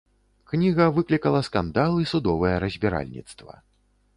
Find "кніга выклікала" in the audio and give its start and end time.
0.51-1.41